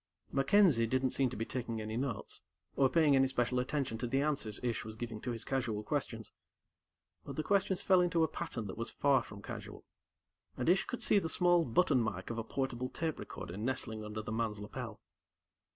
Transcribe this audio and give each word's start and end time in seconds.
MacKenzie 0.31 0.87
didn't 0.87 1.11
seem 1.11 1.29
to 1.29 1.37
be 1.37 1.45
taking 1.45 1.79
any 1.79 1.95
notes, 1.95 2.41
or 2.75 2.89
paying 2.89 3.15
any 3.15 3.27
special 3.27 3.59
attention 3.59 3.99
to 3.99 4.07
the 4.07 4.19
answers 4.19 4.59
Ish 4.63 4.83
was 4.83 4.95
giving 4.95 5.21
to 5.21 5.29
his 5.29 5.45
casual 5.45 5.83
questions. 5.83 6.31
But 7.23 7.35
the 7.35 7.43
questions 7.43 7.83
fell 7.83 8.01
into 8.01 8.23
a 8.23 8.27
pattern 8.27 8.65
that 8.65 8.79
was 8.79 8.89
far 8.89 9.21
from 9.21 9.43
casual, 9.43 9.85
and 10.57 10.67
Ish 10.67 10.85
could 10.85 11.03
see 11.03 11.19
the 11.19 11.29
small 11.29 11.63
button 11.65 12.01
mike 12.01 12.31
of 12.31 12.39
a 12.39 12.43
portable 12.43 12.89
tape 12.89 13.19
recorder 13.19 13.57
nestling 13.57 14.03
under 14.03 14.23
the 14.23 14.31
man's 14.31 14.59
lapel. 14.59 14.99